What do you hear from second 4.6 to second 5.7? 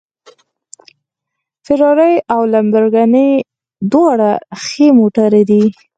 ښې موټرې دي